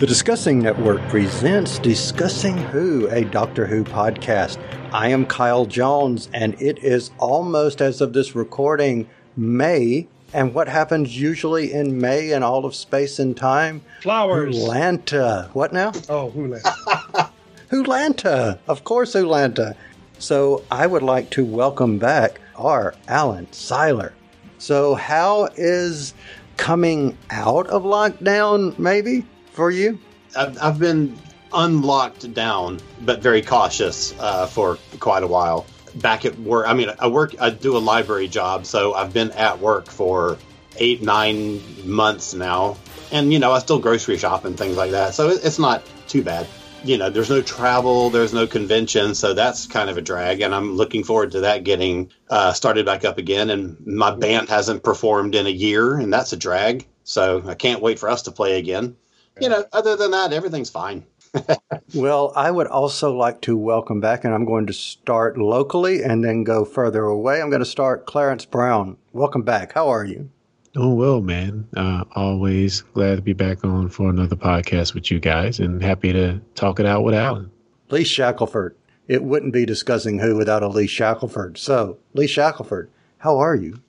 [0.00, 4.58] The Discussing Network presents Discussing Who, a Doctor Who podcast.
[4.94, 10.08] I am Kyle Jones, and it is almost as of this recording May.
[10.32, 13.82] And what happens usually in May in all of space and time?
[14.00, 14.56] Flowers.
[14.56, 15.50] Hulanta.
[15.50, 15.92] What now?
[16.08, 17.30] Oh, Hulanta.
[17.70, 18.58] Hulanta.
[18.68, 19.74] Of course, Hulanta.
[20.18, 24.12] So I would like to welcome back our Alan Siler.
[24.56, 26.14] So, how is
[26.56, 29.98] coming out of lockdown, maybe, for you?
[30.36, 31.18] I've, I've been
[31.52, 35.66] unlocked down, but very cautious uh, for quite a while.
[35.96, 39.32] Back at work, I mean, I work, I do a library job, so I've been
[39.32, 40.38] at work for
[40.76, 42.76] eight, nine months now.
[43.10, 45.14] And, you know, I still grocery shop and things like that.
[45.14, 46.46] So it's not too bad
[46.84, 50.40] you know, there's no travel, there's no convention, so that's kind of a drag.
[50.40, 53.50] And I'm looking forward to that getting uh, started back up again.
[53.50, 56.86] And my band hasn't performed in a year, and that's a drag.
[57.04, 58.96] So I can't wait for us to play again.
[59.40, 61.04] You know, other than that, everything's fine.
[61.94, 66.22] well, I would also like to welcome back, and I'm going to start locally and
[66.22, 67.40] then go further away.
[67.40, 68.98] I'm going to start Clarence Brown.
[69.12, 69.72] Welcome back.
[69.72, 70.28] How are you?
[70.74, 71.66] Doing well, man.
[71.74, 76.12] Uh, always glad to be back on for another podcast with you guys and happy
[76.12, 77.50] to talk it out with Alan.
[77.88, 78.76] Lee Shackelford.
[79.08, 81.58] It wouldn't be discussing who without a Lee Shackelford.
[81.58, 83.80] So, Lee Shackelford, how are you?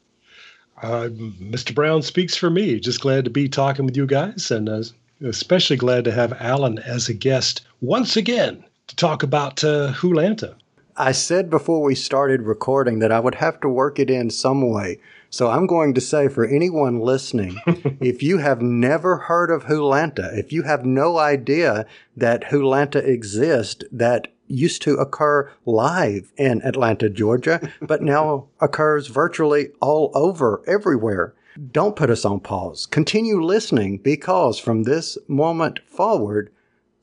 [0.82, 1.76] Uh, Mr.
[1.76, 2.80] Brown speaks for me.
[2.80, 4.82] Just glad to be talking with you guys and uh,
[5.24, 10.56] especially glad to have Alan as a guest once again to talk about uh, Hulanta.
[10.98, 14.70] I said before we started recording that I would have to work it in some
[14.70, 15.00] way
[15.34, 17.58] so I'm going to say for anyone listening,
[18.02, 21.86] if you have never heard of Hulanta, if you have no idea
[22.18, 29.70] that Hulanta exists, that used to occur live in Atlanta, Georgia, but now occurs virtually
[29.80, 31.34] all over everywhere.
[31.72, 32.86] Don't put us on pause.
[32.86, 36.50] Continue listening because from this moment forward,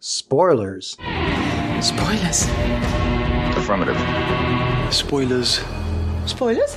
[0.01, 0.97] spoilers.
[1.83, 2.47] Spoilers.
[3.57, 3.99] Affirmative.
[4.91, 5.61] Spoilers.
[6.25, 6.75] Spoilers?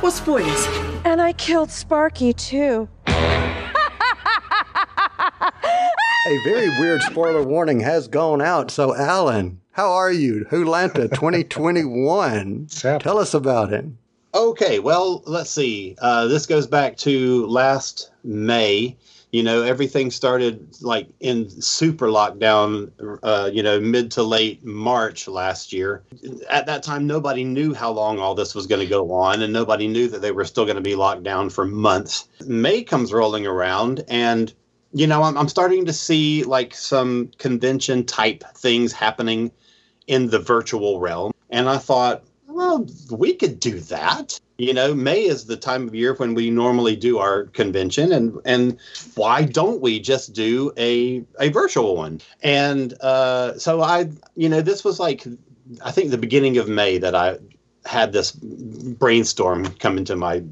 [0.00, 0.66] What spoilers?
[1.04, 2.88] And I killed Sparky too.
[3.06, 3.12] A
[6.44, 8.72] very weird spoiler warning has gone out.
[8.72, 10.46] So, Alan, how are you?
[10.50, 12.66] Hulanta 2021.
[12.98, 13.86] Tell us about it.
[14.38, 15.96] Okay, well, let's see.
[16.00, 18.96] Uh, this goes back to last May.
[19.32, 22.92] You know everything started like in super lockdown
[23.24, 26.04] uh, you know mid to late march last year.
[26.48, 29.52] At that time nobody knew how long all this was going to go on and
[29.52, 32.28] nobody knew that they were still going to be locked down for months.
[32.46, 34.54] May comes rolling around and
[34.92, 39.50] you know I'm, I'm starting to see like some convention type things happening
[40.06, 41.32] in the virtual realm.
[41.50, 42.22] And i thought
[42.58, 44.40] well we could do that.
[44.58, 48.36] You know may is the time of year when we normally do our convention and
[48.44, 48.78] and
[49.14, 52.20] why don't we just do a a virtual one?
[52.42, 55.24] And uh, so i you know this was like
[55.84, 57.38] i think the beginning of may that i
[57.84, 60.42] had this brainstorm come into my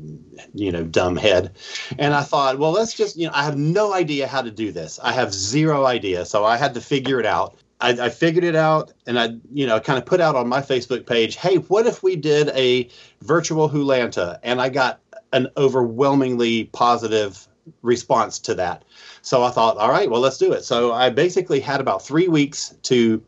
[0.55, 1.57] you know dumb head.
[1.99, 4.71] And i thought well let's just you know i have no idea how to do
[4.71, 5.01] this.
[5.03, 6.25] I have zero idea.
[6.25, 9.67] So i had to figure it out I, I, figured it out and I, you
[9.67, 12.89] know, kind of put out on my Facebook page, hey, what if we did a
[13.21, 14.39] virtual Hulanta?
[14.43, 15.01] And I got
[15.33, 17.47] an overwhelmingly positive
[17.83, 18.85] response to that.
[19.23, 20.65] So I thought, all right, well, let's do it.
[20.65, 23.23] So I basically had about three weeks to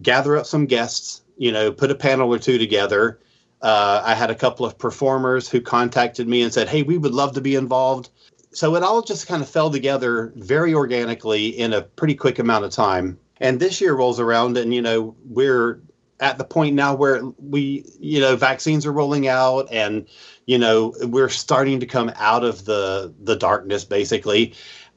[0.00, 3.18] gather up some guests, you know, put a panel or two together.
[3.62, 7.12] Uh, I had a couple of performers who contacted me and said, hey, we would
[7.12, 8.10] love to be involved.
[8.52, 12.64] So it all just kind of fell together very organically in a pretty quick amount
[12.64, 15.80] of time and this year rolls around, and you know we're
[16.20, 20.06] at the point now where we, you know, vaccines are rolling out, and
[20.46, 24.54] you know we're starting to come out of the the darkness, basically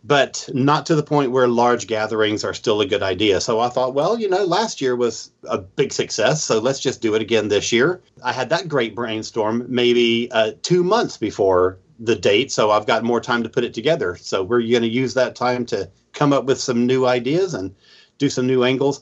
[0.08, 3.42] but not to the point where large gatherings are still a good idea.
[3.42, 7.02] So I thought, well, you know, last year was a big success, so let's just
[7.02, 8.03] do it again this year.
[8.24, 13.03] I had that great brainstorm maybe uh, two months before the date, so I've got
[13.03, 14.16] more time to put it together.
[14.16, 17.74] So we're going to use that time to come up with some new ideas and
[18.17, 19.02] do some new angles.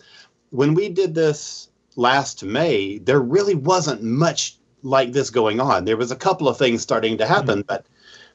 [0.49, 5.85] When we did this last May, there really wasn't much like this going on.
[5.85, 7.67] There was a couple of things starting to happen, mm-hmm.
[7.67, 7.85] but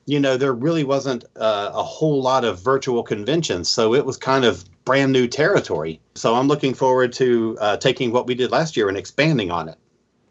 [0.06, 3.68] you know, there really wasn't uh, a whole lot of virtual conventions.
[3.68, 6.00] So it was kind of brand new territory.
[6.14, 9.68] So I'm looking forward to uh, taking what we did last year and expanding on
[9.68, 9.76] it.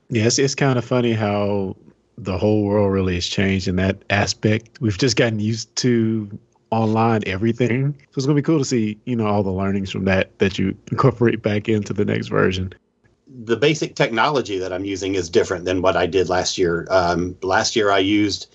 [0.09, 1.75] Yes, it's kind of funny how
[2.17, 4.81] the whole world really has changed in that aspect.
[4.81, 6.39] We've just gotten used to
[6.71, 7.93] online everything.
[7.93, 10.57] So it's gonna be cool to see, you know, all the learnings from that that
[10.59, 12.73] you incorporate back into the next version.
[13.27, 16.87] The basic technology that I'm using is different than what I did last year.
[16.89, 18.53] Um, last year I used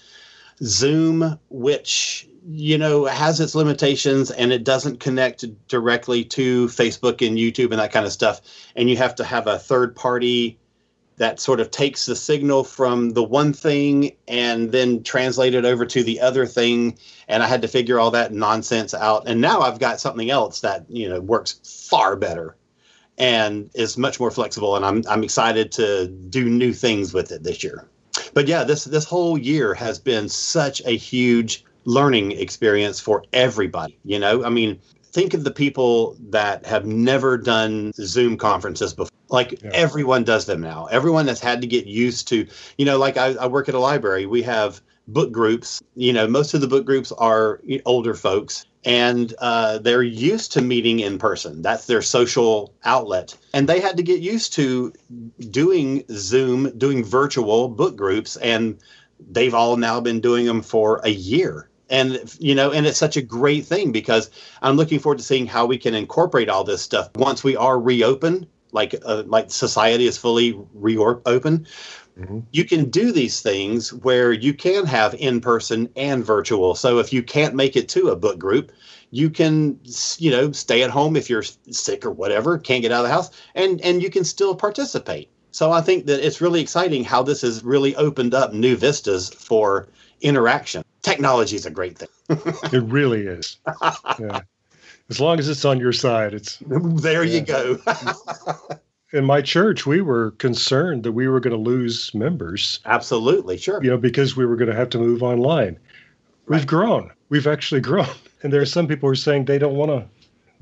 [0.63, 7.39] Zoom, which you know, has its limitations and it doesn't connect directly to Facebook and
[7.39, 8.41] YouTube and that kind of stuff.
[8.75, 10.59] And you have to have a third party
[11.23, 15.87] that sort of takes the signal from the one thing and then translate it over
[15.87, 16.99] to the other thing.
[17.29, 19.29] And I had to figure all that nonsense out.
[19.29, 22.57] And now I've got something else that, you know, works far better
[23.19, 24.75] and is much more flexible.
[24.75, 27.87] And I'm, I'm excited to do new things with it this year.
[28.35, 33.97] But yeah, this, this whole year has been such a huge learning experience for everybody.
[34.05, 34.81] You know, I mean,
[35.13, 39.11] think of the people that have never done Zoom conferences before.
[39.29, 39.71] Like yeah.
[39.73, 40.87] everyone does them now.
[40.87, 43.79] Everyone has had to get used to, you know, like I, I work at a
[43.79, 44.27] library.
[44.27, 45.83] We have book groups.
[45.95, 50.63] You know, most of the book groups are older folks and uh, they're used to
[50.63, 51.63] meeting in person.
[51.63, 53.37] That's their social outlet.
[53.55, 54.93] And they had to get used to
[55.51, 58.37] doing Zoom, doing virtual book groups.
[58.37, 58.79] And
[59.31, 63.17] they've all now been doing them for a year and you know and it's such
[63.17, 64.31] a great thing because
[64.63, 67.79] i'm looking forward to seeing how we can incorporate all this stuff once we are
[67.79, 71.69] reopened like uh, like society is fully reopened.
[72.19, 72.41] Mm-hmm.
[72.53, 76.75] you can do these things where you can have in person and virtual.
[76.75, 78.71] So if you can't make it to a book group
[79.11, 79.79] you can
[80.19, 83.15] you know stay at home if you're sick or whatever can't get out of the
[83.15, 85.31] house and and you can still participate.
[85.53, 89.31] So i think that it's really exciting how this has really opened up new vistas
[89.31, 89.89] for
[90.21, 92.09] interaction technology is a great thing.
[92.73, 93.59] it really is.
[94.19, 94.41] Yeah.
[95.11, 97.25] As long as it's on your side, it's there.
[97.25, 97.35] Yeah.
[97.35, 97.79] You go.
[99.13, 102.81] in my church, we were concerned that we were going to lose members.
[102.87, 103.83] Absolutely, sure.
[103.83, 105.79] You know, because we were going to have to move online.
[106.47, 107.11] We've grown.
[107.29, 108.09] We've actually grown,
[108.43, 110.07] and there are some people who are saying they don't want to.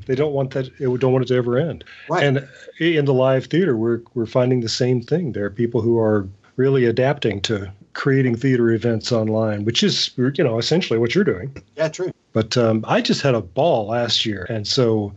[0.06, 0.76] They don't want that.
[0.78, 1.84] They don't want it to ever end.
[2.08, 2.22] Right.
[2.22, 2.48] And
[2.78, 5.32] in the live theater, we're we're finding the same thing.
[5.32, 10.44] There are people who are really adapting to creating theater events online, which is you
[10.44, 11.54] know essentially what you're doing.
[11.76, 12.12] Yeah, true.
[12.32, 15.12] But um, I just had a ball last year, and so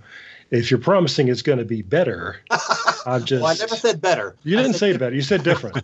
[0.51, 2.39] if you're promising it's going to be better,
[3.05, 3.41] I'm just.
[3.41, 4.35] well, I never said better.
[4.43, 5.15] You didn't say better.
[5.15, 5.81] You said different.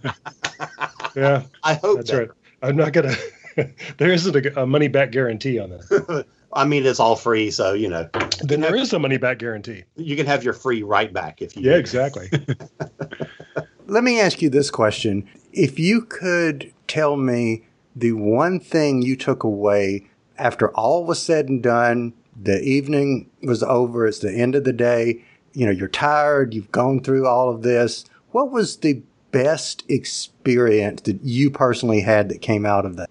[1.15, 2.27] yeah, I hope that's better.
[2.61, 2.69] right.
[2.69, 3.15] I'm not gonna.
[3.97, 6.25] there isn't a, a money back guarantee on that.
[6.51, 8.09] I mean, it's all free, so you know.
[8.41, 9.83] Then there is a money back guarantee.
[9.95, 11.69] You can have your free right back if you.
[11.69, 12.29] Yeah, exactly.
[13.87, 17.65] Let me ask you this question: If you could tell me
[17.95, 23.61] the one thing you took away after all was said and done, the evening was
[23.63, 27.49] over, it's the end of the day, you know, you're tired, you've gone through all
[27.49, 28.05] of this.
[28.31, 29.01] What was the
[29.31, 33.09] best experience that you personally had that came out of that?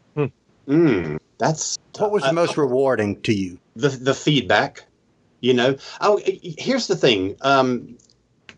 [0.66, 3.58] Mm, that's what was the most rewarding to you?
[3.74, 4.84] The the feedback,
[5.40, 5.76] you know.
[6.00, 7.36] Oh, here's the thing.
[7.40, 7.96] Um,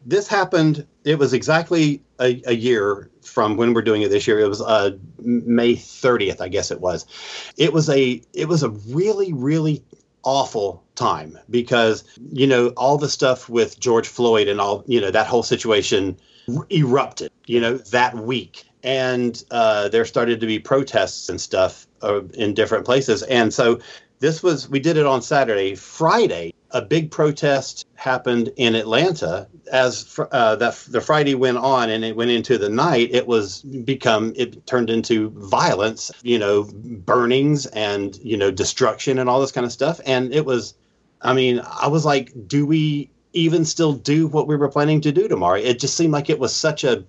[0.04, 0.86] this happened.
[1.04, 4.40] It was exactly a, a year from when we're doing it this year.
[4.40, 7.06] It was uh, May 30th, I guess it was.
[7.56, 9.84] It was a it was a really really
[10.22, 15.10] awful time because you know all the stuff with George Floyd and all you know
[15.10, 16.18] that whole situation
[16.70, 22.22] erupted you know that week and uh, there started to be protests and stuff uh,
[22.34, 23.78] in different places and so
[24.20, 25.74] this was we did it on Saturday.
[25.74, 29.48] Friday, a big protest happened in Atlanta.
[29.72, 33.62] As uh, that the Friday went on and it went into the night, it was
[33.62, 36.10] become it turned into violence.
[36.22, 40.00] You know, burnings and you know destruction and all this kind of stuff.
[40.06, 40.74] And it was,
[41.22, 45.12] I mean, I was like, do we even still do what we were planning to
[45.12, 45.58] do tomorrow?
[45.58, 47.04] It just seemed like it was such a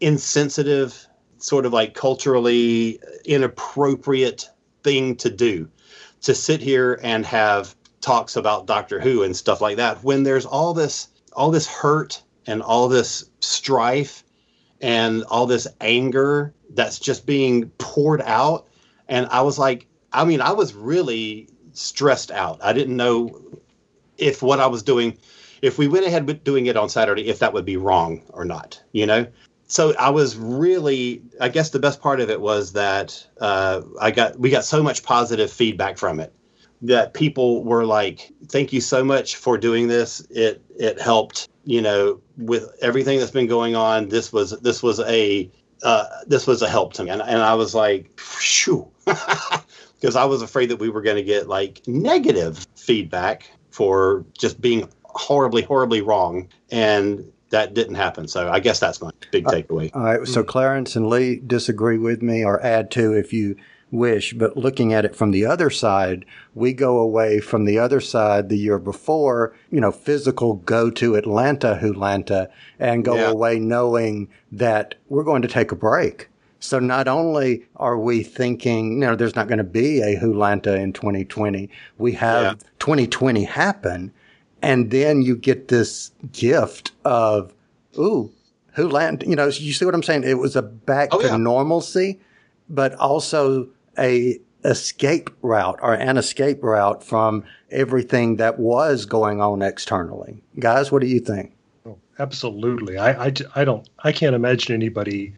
[0.00, 1.06] insensitive,
[1.38, 4.48] sort of like culturally inappropriate
[4.82, 5.68] thing to do
[6.22, 7.75] to sit here and have
[8.06, 12.22] talks about Doctor Who and stuff like that when there's all this all this hurt
[12.46, 14.22] and all this strife
[14.80, 18.68] and all this anger that's just being poured out
[19.08, 22.60] and I was like I mean I was really stressed out.
[22.62, 23.40] I didn't know
[24.18, 25.18] if what I was doing
[25.60, 28.44] if we went ahead with doing it on Saturday if that would be wrong or
[28.44, 29.26] not, you know?
[29.68, 34.12] so I was really, I guess the best part of it was that uh, I
[34.12, 36.32] got we got so much positive feedback from it
[36.82, 40.20] that people were like, "Thank you so much for doing this.
[40.30, 44.08] It it helped, you know, with everything that's been going on.
[44.08, 45.50] This was this was a
[45.82, 50.24] uh, this was a help to me." And, and I was like, "Shoo," because I
[50.24, 55.62] was afraid that we were going to get like negative feedback for just being horribly
[55.62, 58.28] horribly wrong and that didn't happen.
[58.28, 59.94] So I guess that's my big uh, takeaway.
[59.94, 60.26] All right.
[60.26, 63.56] So Clarence and Lee disagree with me or add to if you
[63.90, 64.32] wish.
[64.34, 66.24] But looking at it from the other side,
[66.54, 71.14] we go away from the other side the year before, you know, physical go to
[71.14, 73.30] Atlanta, Atlanta, and go yeah.
[73.30, 76.28] away knowing that we're going to take a break.
[76.58, 80.76] So not only are we thinking, you know, there's not going to be a Hulanta
[80.78, 82.54] in 2020, we have Yeah.
[82.78, 84.10] 2020 happen,
[84.62, 87.52] and then you get this gift of,
[87.98, 88.32] ooh,
[88.76, 89.26] Hulanta.
[89.26, 90.24] You know, you see what I'm saying?
[90.24, 91.36] It was a back Oh, to yeah.
[91.36, 92.18] normalcy,
[92.68, 99.62] but also a escape route or an escape route from everything that was going on
[99.62, 100.42] externally.
[100.58, 101.52] Guys, what do you think?
[101.86, 102.98] Oh, absolutely.
[102.98, 103.30] I
[103.64, 105.32] don't I can't imagine anybody,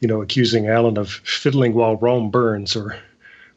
[0.00, 2.96] you know, accusing Alan of fiddling while Rome burns or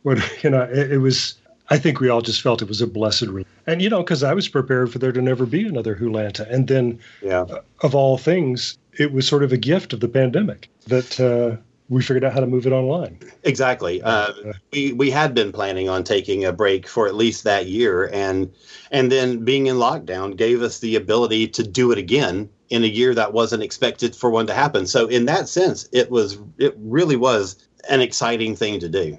[0.04, 0.64] what you know.
[0.64, 1.36] It, it was.
[1.72, 4.22] I think we all just felt it was a blessed relief, and you know, because
[4.22, 7.46] I was prepared for there to never be another Hulanta, and then Yeah.
[7.82, 11.58] of all things, it was sort of a gift of the pandemic that uh,
[11.90, 13.20] we figured out how to move it online.
[13.44, 14.02] Exactly.
[14.02, 14.34] Uh,
[14.72, 18.52] we we had been planning on taking a break for at least that year, and
[18.92, 22.88] and then being in lockdown gave us the ability to do it again in a
[22.88, 24.88] year that wasn't expected for one to happen.
[24.88, 29.18] So in that sense, it was it really was an exciting thing to do.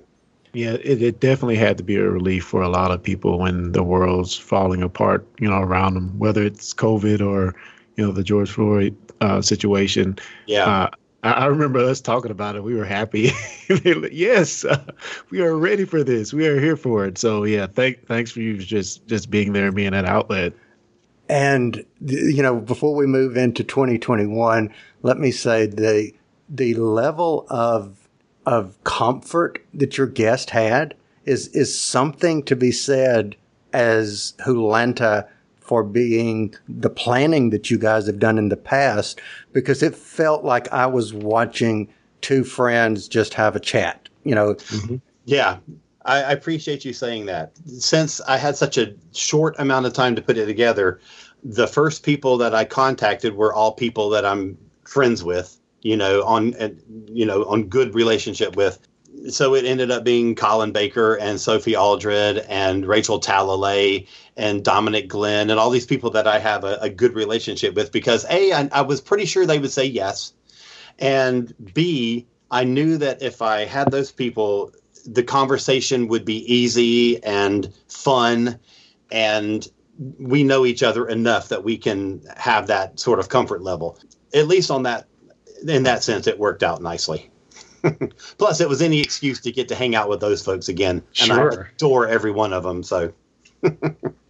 [0.52, 3.72] Yeah, it, it definitely had to be a relief for a lot of people when
[3.72, 7.54] the world's falling apart, you know, around them, whether it's COVID or,
[7.96, 10.18] you know, the George Floyd uh, situation.
[10.46, 10.64] Yeah.
[10.64, 10.90] Uh,
[11.32, 12.62] I, remember us talking about it.
[12.62, 13.32] We were happy.
[13.68, 14.82] Yes, uh,
[15.30, 16.32] we are ready for this.
[16.32, 17.18] We are here for it.
[17.18, 20.52] So yeah, thank thanks for you just just being there and being that outlet.
[21.28, 26.12] And you know, before we move into 2021, let me say the
[26.48, 28.08] the level of
[28.46, 33.36] of comfort that your guest had is is something to be said
[33.72, 35.26] as Hulanta
[35.66, 39.20] for being the planning that you guys have done in the past
[39.52, 44.08] because it felt like I was watching two friends just have a chat.
[44.22, 44.96] You know, mm-hmm.
[45.24, 45.58] Yeah,
[46.04, 47.52] I, I appreciate you saying that.
[47.66, 51.00] Since I had such a short amount of time to put it together,
[51.42, 56.22] the first people that I contacted were all people that I'm friends with, you know,
[56.24, 56.54] on
[57.08, 58.78] you know on good relationship with.
[59.28, 64.06] So it ended up being Colin Baker and Sophie Aldred and Rachel Talalay
[64.36, 67.92] and Dominic Glynn and all these people that I have a, a good relationship with
[67.92, 70.32] because a I, I was pretty sure they would say yes,
[70.98, 74.72] and b I knew that if I had those people,
[75.04, 78.58] the conversation would be easy and fun,
[79.10, 79.66] and
[80.18, 83.98] we know each other enough that we can have that sort of comfort level.
[84.34, 85.06] At least on that,
[85.66, 87.30] in that sense, it worked out nicely.
[88.38, 91.32] Plus, it was any excuse to get to hang out with those folks again, and
[91.32, 91.70] I Sure.
[91.74, 92.82] adore every one of them.
[92.82, 93.12] So,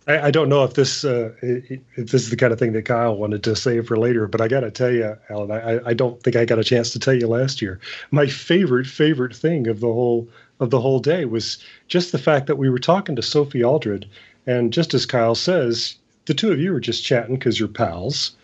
[0.06, 2.84] I, I don't know if this uh, if this is the kind of thing that
[2.84, 5.94] Kyle wanted to save for later, but I got to tell you, Alan, I, I
[5.94, 7.80] don't think I got a chance to tell you last year.
[8.10, 10.28] My favorite favorite thing of the whole
[10.60, 11.58] of the whole day was
[11.88, 14.06] just the fact that we were talking to Sophie Aldred,
[14.46, 15.96] and just as Kyle says,
[16.26, 18.36] the two of you were just chatting because you're pals,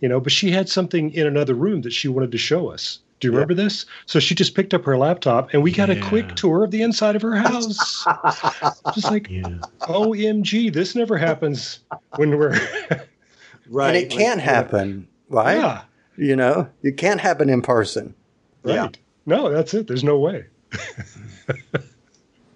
[0.00, 0.20] you know.
[0.20, 2.98] But she had something in another room that she wanted to show us.
[3.24, 3.86] Do you remember this?
[4.04, 6.82] So she just picked up her laptop, and we got a quick tour of the
[6.82, 8.04] inside of her house.
[8.94, 9.48] just like Yeah.
[9.80, 11.78] OMG, this never happens
[12.16, 12.50] when we're
[13.70, 13.96] right.
[13.96, 15.56] and it can happen, right?
[15.56, 15.82] yeah,
[16.18, 18.12] You know, it can't happen in person.
[18.62, 18.74] right.
[18.74, 18.88] Yeah.
[19.24, 19.86] No, that's it.
[19.86, 20.44] There's no way.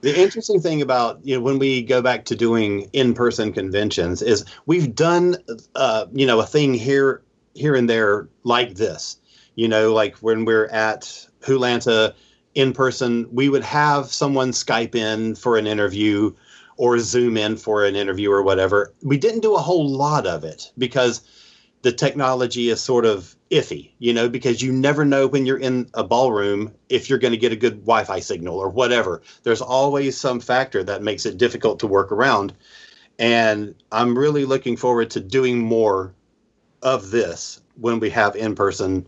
[0.02, 4.44] The interesting thing about you know when we go back to doing in-person conventions is
[4.66, 5.36] we've done
[5.76, 7.22] uh, you know a thing here
[7.54, 9.16] here and there like this.
[9.58, 12.14] You know, like when we're at Hulanta
[12.54, 16.32] in person, we would have someone Skype in for an interview
[16.76, 18.94] or Zoom in for an interview or whatever.
[19.02, 21.22] We didn't do a whole lot of it because
[21.82, 25.90] the technology is sort of iffy, you know, because you never know when you're in
[25.92, 29.22] a ballroom if you're going to get a good Wi Fi signal or whatever.
[29.42, 32.54] There's always some factor that makes it difficult to work around.
[33.18, 36.14] And I'm really looking forward to doing more
[36.80, 39.04] of this when we have in person.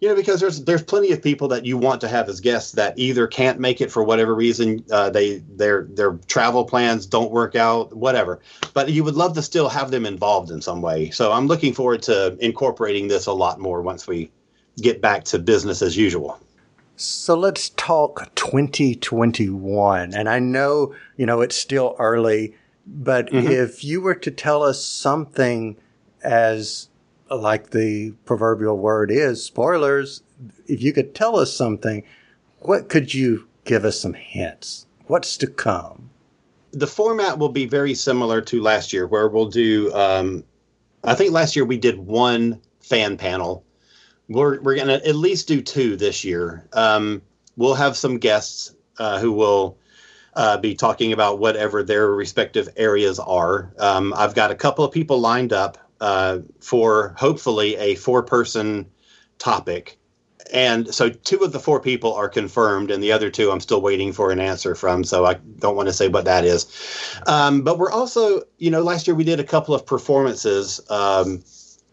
[0.00, 2.72] You know, because there's there's plenty of people that you want to have as guests
[2.72, 7.32] that either can't make it for whatever reason, uh, they their their travel plans don't
[7.32, 8.40] work out, whatever
[8.78, 11.10] but you would love to still have them involved in some way.
[11.10, 14.30] So I'm looking forward to incorporating this a lot more once we
[14.80, 16.38] get back to business as usual.
[16.94, 20.14] So let's talk 2021.
[20.14, 22.54] And I know, you know, it's still early,
[22.86, 25.76] but if you were to tell us something
[26.22, 26.88] as
[27.30, 30.22] like the proverbial word is spoilers,
[30.66, 32.04] if you could tell us something,
[32.60, 34.86] what could you give us some hints?
[35.06, 36.10] What's to come?
[36.72, 39.92] The format will be very similar to last year, where we'll do.
[39.94, 40.44] Um,
[41.04, 43.64] I think last year we did one fan panel.
[44.28, 46.68] We're we're gonna at least do two this year.
[46.74, 47.22] Um,
[47.56, 49.78] we'll have some guests uh, who will
[50.34, 53.72] uh, be talking about whatever their respective areas are.
[53.78, 58.86] Um, I've got a couple of people lined up uh, for hopefully a four person
[59.38, 59.98] topic.
[60.52, 63.80] and so two of the four people are confirmed, and the other two I'm still
[63.82, 65.04] waiting for an answer from.
[65.04, 66.66] So I don't want to say what that is.
[67.26, 71.42] Um, but we're also, you know, last year we did a couple of performances, um,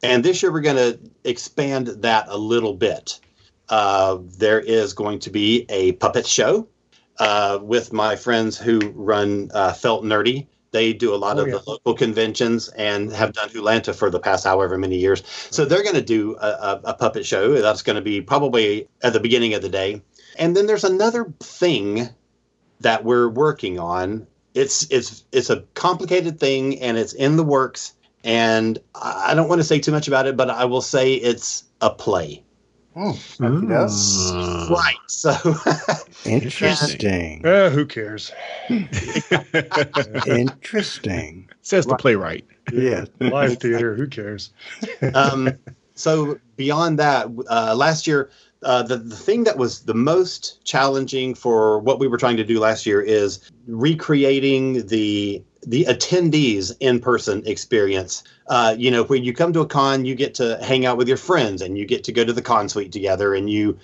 [0.04, 3.20] and this year we're going to expand that a little bit.
[3.68, 6.68] Uh, there is going to be a puppet show
[7.18, 10.48] uh, with my friends who run uh, Felt Nerdy.
[10.76, 11.54] They do a lot Oh, of yeah.
[11.54, 15.24] the local conventions and have done Hulanta for the past however many years.
[15.50, 17.62] So they're going to do a, a, a puppet show.
[17.62, 20.02] That's going to be probably at the beginning of the day.
[20.38, 22.10] And then there's another thing
[22.82, 24.28] that we're working on.
[24.54, 27.94] It's it's it's a complicated thing and it's in the works.
[28.26, 31.14] And I I don't want to say too much about it, but I will say
[31.14, 32.44] it's a play.
[32.96, 34.70] Okey-doke.
[34.70, 34.96] Right.
[35.08, 35.36] So
[36.26, 37.46] Interesting.
[37.46, 38.32] Eh, who cares?
[40.28, 41.50] Interesting.
[41.62, 42.46] Says the playwright.
[42.72, 43.06] Yeah.
[43.20, 44.52] Live theater, who cares?
[45.14, 45.50] um,
[45.94, 48.30] so beyond that, uh, last year,
[48.64, 52.44] uh, the, the thing that was the most challenging for what we were trying to
[52.44, 58.24] do last year is recreating the the attendees in person experience.
[58.48, 61.08] Uh, you know, when you come to a con, you get to hang out with
[61.08, 63.78] your friends and you get to go to the con suite together and you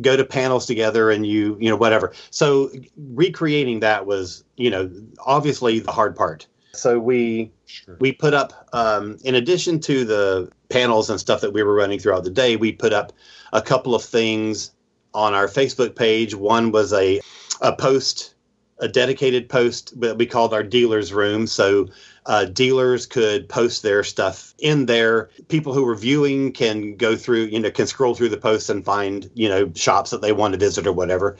[0.00, 2.12] go to panels together and you, you know, whatever.
[2.30, 4.90] So recreating that was, you know,
[5.26, 6.46] obviously the hard part.
[6.72, 7.96] So we Sure.
[7.98, 11.98] we put up um, in addition to the panels and stuff that we were running
[11.98, 13.12] throughout the day we put up
[13.52, 14.72] a couple of things
[15.12, 17.20] on our facebook page one was a,
[17.62, 18.33] a post
[18.78, 21.46] a dedicated post that we called our dealers room.
[21.46, 21.88] So
[22.26, 25.28] uh, dealers could post their stuff in there.
[25.48, 28.84] People who were viewing can go through you know can scroll through the posts and
[28.84, 31.36] find you know shops that they want to visit or whatever.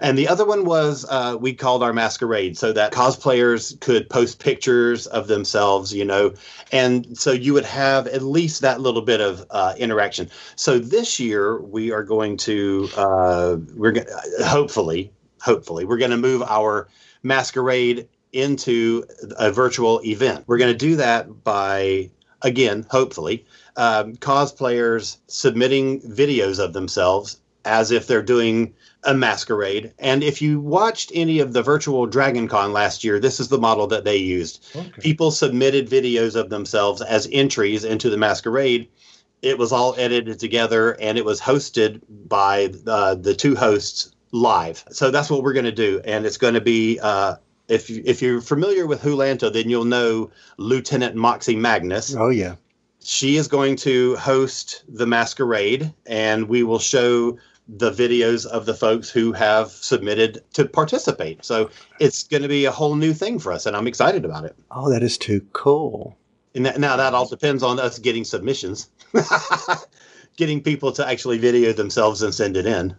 [0.00, 4.38] And the other one was uh, we called our masquerade so that cosplayers could post
[4.38, 6.34] pictures of themselves, you know,
[6.70, 10.30] and so you would have at least that little bit of uh, interaction.
[10.54, 14.06] So this year we are going to, uh, we're going
[14.44, 16.88] hopefully, hopefully, we're going to move our
[17.22, 19.04] masquerade into
[19.38, 20.44] a virtual event.
[20.46, 22.10] We're going to do that by,
[22.42, 23.46] again, hopefully,
[23.76, 28.74] um, cosplayers submitting videos of themselves as if they're doing
[29.04, 29.92] a masquerade.
[29.98, 33.58] And if you watched any of the virtual Dragon Con last year, this is the
[33.58, 34.66] model that they used.
[34.74, 34.90] Okay.
[35.00, 38.88] People submitted videos of themselves as entries into the masquerade.
[39.40, 44.84] It was all edited together and it was hosted by uh, the two hosts live.
[44.90, 46.00] So that's what we're going to do.
[46.04, 46.98] And it's going to be.
[47.00, 47.36] Uh,
[47.68, 52.54] if, you, if you're familiar with Hulanta, then you'll know Lieutenant Moxie Magnus Oh yeah.
[53.02, 57.36] she is going to host the masquerade and we will show
[57.68, 61.68] the videos of the folks who have submitted to participate so
[62.00, 64.56] it's going to be a whole new thing for us and i'm excited about it
[64.70, 66.16] Oh, that is too cool.
[66.54, 68.88] and that, now that all depends on us getting submissions
[70.38, 72.96] getting people to actually video themselves and send it in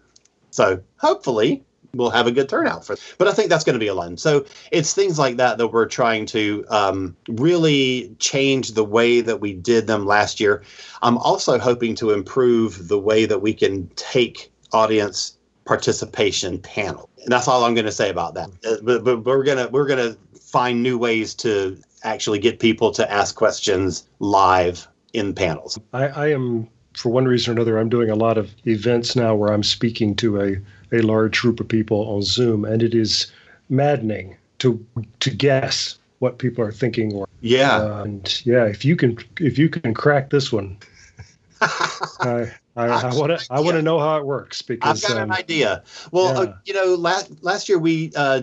[0.51, 3.87] so hopefully we'll have a good turnout for but i think that's going to be
[3.87, 4.19] a lot.
[4.19, 9.39] So it's things like that that we're trying to um, really change the way that
[9.41, 10.63] we did them last year.
[11.01, 17.09] I'm also hoping to improve the way that we can take audience participation panel.
[17.23, 18.49] And that's all i'm going to say about that.
[18.65, 22.91] Uh, but, but we're going to we're to find new ways to actually get people
[22.91, 25.79] to ask questions live in panels.
[25.93, 29.35] I, I am, for one reason or another, I'm doing a lot of events now
[29.35, 30.55] where I'm speaking to a,
[30.91, 33.31] a large group of people on Zoom, and it is
[33.69, 34.85] maddening to
[35.19, 37.13] to guess what people are thinking.
[37.13, 40.77] Or yeah uh, and yeah, if you can if you can crack this one,
[41.61, 45.31] I I want to I want to know how it works because I've got um,
[45.31, 45.83] an idea.
[46.11, 46.51] Well, yeah.
[46.51, 48.41] uh, you know, last last year we, uh,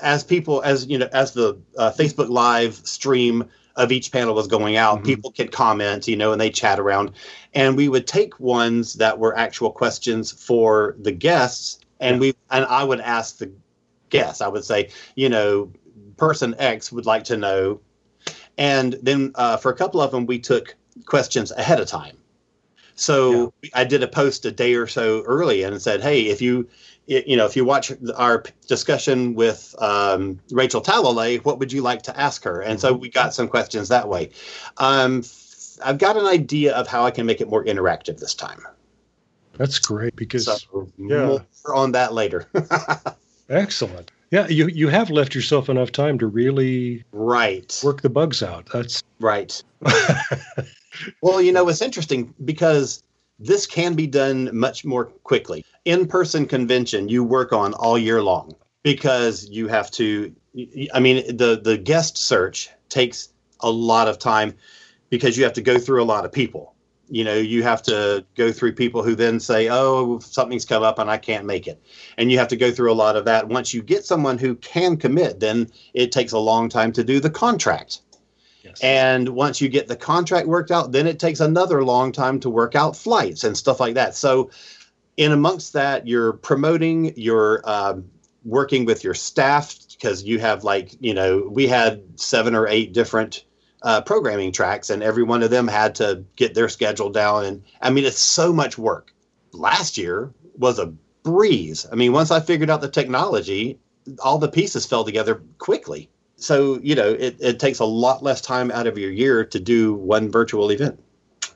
[0.00, 3.48] as people, as you know, as the uh, Facebook Live stream
[3.80, 5.04] of each panel was going out, Mhm.
[5.04, 7.12] people could comment, you know, and they chat around,
[7.54, 12.64] and we would take ones that were actual questions for the guests, and we and
[12.66, 13.50] I would ask the
[14.10, 14.40] guests.
[14.42, 15.70] I would say, you know,
[16.16, 17.80] person X would like to know,
[18.58, 22.16] and then uh, for a couple of them, we took questions ahead of time.
[22.96, 26.68] So I did a post a day or so early and said, "Hey, if you,
[27.10, 32.02] you know, if you watch our discussion with um, Rachel Talalay, what would you like
[32.02, 34.30] to ask her?" And so we got some questions that way.
[34.76, 35.24] Um,
[35.82, 38.60] I've got an idea of how I can make it more interactive this time.
[39.56, 41.26] that's great because So yeah.
[41.26, 42.48] more on that later.
[43.48, 44.12] excellent.
[44.30, 47.80] Yeah, you you have left yourself enough time to really right.
[47.82, 48.68] work the bugs out.
[48.72, 49.60] That's Right.
[51.22, 53.02] well, you know, it's interesting because
[53.40, 55.64] this can be done much more quickly.
[55.84, 60.32] In person convention, you work on all year long because you have to.
[60.92, 64.54] I mean, the, the guest search takes a lot of time
[65.08, 66.74] because you have to go through a lot of people.
[67.10, 70.98] you know you have to go through people who then say oh something's come up
[70.98, 71.82] and i can't make it
[72.16, 74.54] and you have to go through a lot of that once you get someone who
[74.56, 78.00] can commit then it takes a long time to do the contract
[78.70, 78.80] yes.
[78.82, 82.50] and once you get the contract worked out then it takes another long time to
[82.50, 84.50] work out flights and stuff like that so
[85.16, 88.04] in amongst that you're promoting you're um,
[88.44, 92.92] working with your staff because you have like you know we had seven or eight
[92.92, 93.44] different
[93.82, 97.44] uh, programming tracks, and every one of them had to get their schedule down.
[97.44, 99.12] And I mean, it's so much work.
[99.52, 101.86] Last year was a breeze.
[101.90, 103.78] I mean, once I figured out the technology,
[104.22, 106.10] all the pieces fell together quickly.
[106.40, 109.60] So, you know, it, it takes a lot less time out of your year to
[109.60, 110.98] do one virtual event.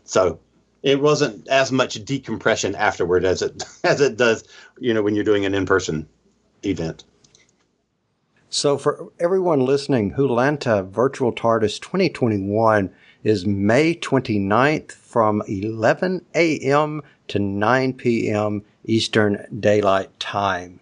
[0.05, 0.39] So
[0.83, 4.45] it wasn't as much decompression afterward as it as it does,
[4.79, 6.07] you know, when you're doing an in-person
[6.65, 7.05] event.
[8.51, 12.89] So, for everyone listening, Hulanta Virtual TARDIS 2021
[13.25, 17.03] is May 29th from 11 a.m.
[17.29, 18.63] to 9 p.m.
[18.85, 20.79] Eastern Daylight Time.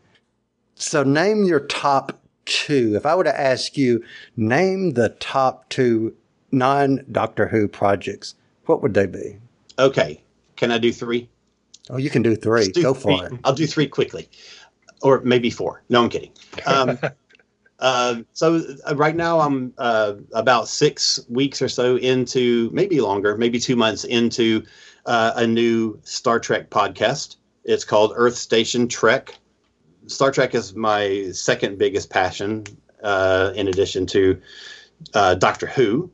[0.75, 2.95] So, name your top two.
[2.97, 4.03] If I were to ask you,
[4.37, 6.15] name the top two
[6.51, 8.35] non Doctor Who projects,
[8.67, 9.39] what would they be?
[9.79, 10.21] Okay.
[10.57, 11.29] Can I do three?
[11.91, 12.69] Oh, you can do three.
[12.69, 13.37] Do Go for three.
[13.37, 13.41] it.
[13.45, 14.29] I'll do three quickly,
[15.03, 15.83] or maybe four.
[15.89, 16.31] No, I'm kidding.
[16.67, 16.99] Um,
[17.83, 23.37] Uh, so uh, right now I'm uh, about six weeks or so into, maybe longer,
[23.37, 24.63] maybe two months into
[25.07, 27.37] uh, a new Star Trek podcast.
[27.65, 29.35] It's called Earth Station Trek.
[30.07, 32.65] Star Trek is my second biggest passion,
[33.03, 34.41] uh, in addition to
[35.12, 36.11] Doctor Who,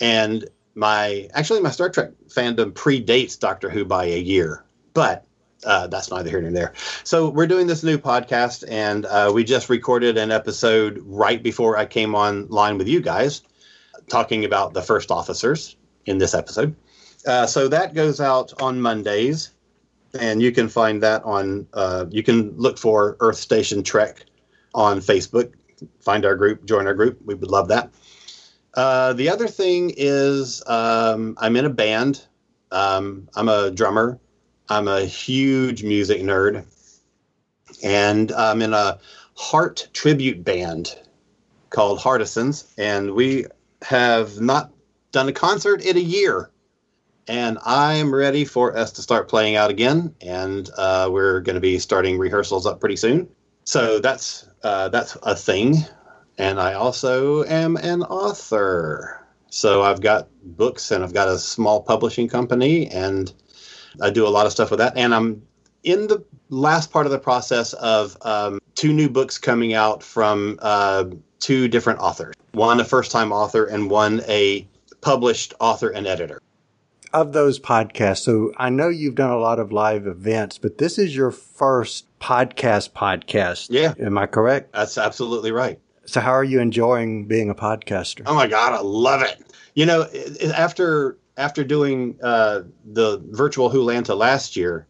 [0.00, 5.24] and my actually my Star Trek fandom predates Doctor Who by a year, but
[5.64, 6.72] uh, that's neither here nor there.
[7.04, 11.76] So we're doing this new podcast, and uh, we just recorded an episode right before
[11.76, 13.42] I came online with you guys,
[14.08, 15.76] talking about the first officers
[16.06, 16.74] in this episode.
[17.26, 19.50] Uh, so that goes out on Mondays,
[20.18, 21.66] and you can find that on.
[21.72, 24.24] Uh, you can look for Earth Station Trek
[24.74, 25.52] on Facebook.
[26.00, 27.20] Find our group, join our group.
[27.24, 27.90] We would love that.
[28.74, 32.24] Uh, the other thing is, um, I'm in a band.
[32.70, 34.18] Um, I'm a drummer
[34.72, 36.64] I'm a huge music nerd,
[37.82, 38.98] and I'm in a
[39.34, 40.98] Heart tribute band
[41.68, 43.44] called Heartisans, and we
[43.82, 44.70] have not
[45.10, 46.50] done a concert in a year.
[47.28, 51.60] And I'm ready for us to start playing out again, and uh, we're going to
[51.60, 53.28] be starting rehearsals up pretty soon.
[53.64, 55.76] So that's uh, that's a thing.
[56.38, 59.24] And I also am an author.
[59.50, 63.32] So I've got books and I've got a small publishing company and
[64.00, 65.42] I do a lot of stuff with that, and I'm
[65.84, 70.58] in the last part of the process of um, two new books coming out from
[70.62, 71.04] uh,
[71.40, 72.34] two different authors.
[72.52, 74.66] One a first-time author, and one a
[75.00, 76.40] published author and editor.
[77.12, 80.98] Of those podcasts, so I know you've done a lot of live events, but this
[80.98, 83.66] is your first podcast podcast.
[83.68, 83.92] Yeah.
[84.00, 84.72] Am I correct?
[84.72, 85.78] That's absolutely right.
[86.06, 88.22] So, how are you enjoying being a podcaster?
[88.24, 89.42] Oh my God, I love it.
[89.74, 90.06] You know,
[90.54, 94.86] after after doing uh, the virtual Hulanta last year,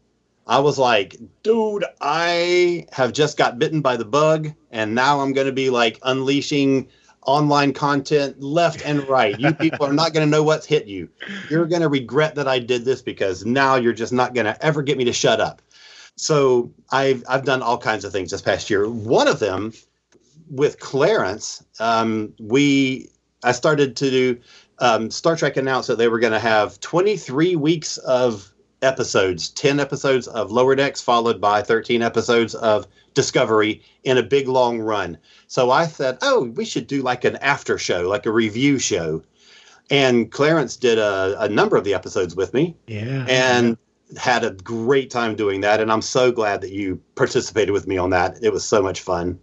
[0.46, 5.32] I was like, dude, I have just got bitten by the bug, and now I'm
[5.32, 6.88] going to be like unleashing
[7.24, 9.38] online content left and right.
[9.38, 11.08] You people are not going to know what's hit you.
[11.48, 14.64] You're going to regret that I did this because now you're just not going to
[14.64, 15.62] ever get me to shut up.
[16.16, 18.88] So I've I've done all kinds of things this past year.
[18.88, 19.72] One of them
[20.50, 23.08] with Clarence, um, we
[23.42, 24.40] I started to do
[24.78, 29.78] um, Star Trek announced that they were going to have 23 weeks of episodes, 10
[29.78, 35.18] episodes of Lower Decks, followed by 13 episodes of Discovery in a big long run.
[35.46, 39.22] So I said, oh, we should do like an after show, like a review show.
[39.90, 42.76] And Clarence did a, a number of the episodes with me.
[42.86, 43.26] Yeah.
[43.28, 43.76] And
[44.16, 45.80] had a great time doing that.
[45.80, 48.42] And I'm so glad that you participated with me on that.
[48.42, 49.38] It was so much fun.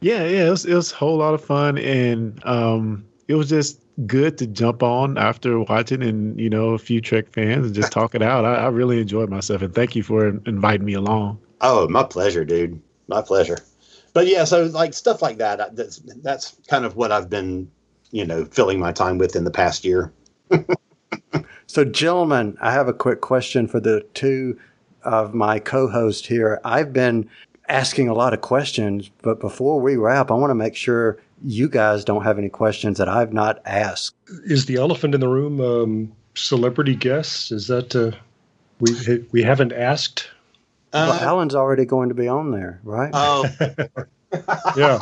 [0.00, 1.78] Yeah, yeah, it was, it was a whole lot of fun.
[1.78, 6.78] And um, it was just good to jump on after watching and you know a
[6.78, 8.44] few Trek fans and just talk it out.
[8.44, 11.38] I, I really enjoyed myself and thank you for inviting me along.
[11.60, 12.80] Oh, my pleasure, dude.
[13.08, 13.58] My pleasure.
[14.12, 15.76] But yeah, so like stuff like that.
[15.76, 17.70] That's that's kind of what I've been,
[18.12, 20.10] you know, filling my time with in the past year.
[21.66, 24.58] so, gentlemen, I have a quick question for the two
[25.02, 26.60] of my co-hosts here.
[26.64, 27.28] I've been
[27.68, 31.68] asking a lot of questions, but before we wrap, I want to make sure you
[31.68, 34.14] guys don't have any questions that I've not asked.
[34.44, 37.52] Is the elephant in the room um, celebrity guests?
[37.52, 38.12] Is that uh,
[38.80, 40.30] we we haven't asked?
[40.96, 43.10] Uh, well, Alan's already going to be on there, right?
[43.12, 43.44] Oh,
[44.76, 44.98] yeah.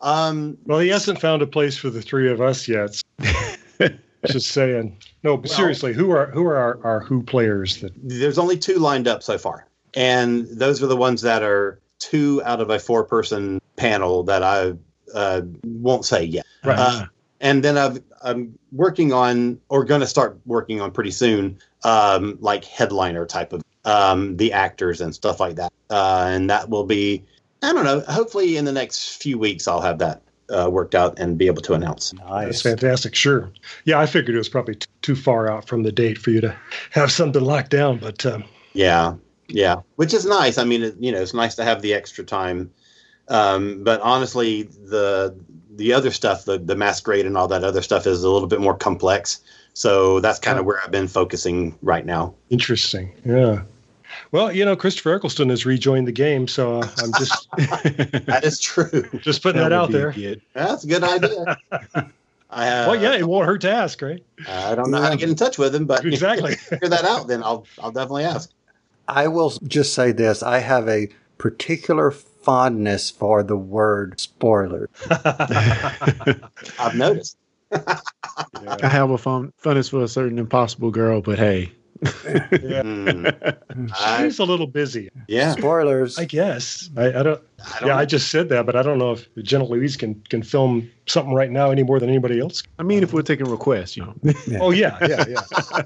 [0.00, 3.02] Um, well, he hasn't found a place for the three of us yet.
[4.26, 4.96] Just saying.
[5.24, 8.76] No, but seriously, who are who are our, our Who players that There's only two
[8.76, 12.78] lined up so far, and those are the ones that are two out of a
[12.78, 14.74] four-person panel that I
[15.14, 16.46] uh, won't say yet.
[16.64, 16.78] Right.
[16.78, 17.06] Uh,
[17.40, 22.36] and then I've, I'm working on, or going to start working on pretty soon, um,
[22.40, 25.72] like headliner type of um, the actors and stuff like that.
[25.88, 27.24] Uh, and that will be,
[27.62, 31.18] I don't know, hopefully in the next few weeks I'll have that uh, worked out
[31.18, 32.10] and be able to announce.
[32.10, 32.62] That's Nice.
[32.62, 33.14] fantastic.
[33.14, 33.50] Sure.
[33.84, 36.40] Yeah, I figured it was probably t- too far out from the date for you
[36.40, 36.56] to
[36.90, 39.14] have something locked down, but um, Yeah,
[39.48, 40.58] yeah, which is nice.
[40.58, 42.70] I mean, it, you know, it's nice to have the extra time.
[43.28, 45.34] Um, but honestly, the
[45.76, 48.60] the other stuff, the the masquerade and all that other stuff, is a little bit
[48.60, 49.40] more complex.
[49.74, 52.34] So that's kind of where I've been focusing right now.
[52.50, 53.12] interesting.
[53.24, 53.62] Yeah.
[54.32, 58.60] Well, you know, Christopher Eccleston has rejoined the game, so uh, I'm just That is
[58.60, 59.08] true.
[59.20, 60.12] just putting that, would out there.
[60.12, 60.40] get.
[60.52, 61.56] That's a good idea.
[62.52, 64.22] I uh, well, yeah, it won't hurt to ask, right?
[64.48, 66.56] I don't know how to get in touch with him, but Exactly.
[66.56, 68.50] figure that out, then I'll I'll definitely ask.
[69.06, 70.42] I will just say this.
[70.42, 74.90] I have a particular fondness for the word spoiler.
[75.10, 77.36] I've noticed.
[78.82, 83.26] I have a fun funness for a certain impossible girl, but hey, Hmm.
[83.94, 86.18] I- She's a little busy, yeah, Spoilers.
[86.18, 86.88] I guess.
[86.96, 87.42] I, I don't.
[87.62, 90.14] I don't yeah, I just said that, but I don't know if Jenna Louise can
[90.30, 92.62] can film something right now any more than anybody else.
[92.78, 94.14] I mean, if we're taking requests, you know,
[94.60, 95.82] Oh yeah, yeah, yeah.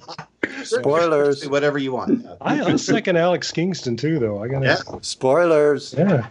[0.62, 1.46] Spoilers.
[1.48, 2.24] whatever you want.
[2.40, 4.42] I, I second Alex Kingston too, though.
[4.42, 4.66] I gotta.
[4.66, 4.98] Yeah.
[5.00, 5.94] Spoilers.
[5.96, 6.28] Yeah.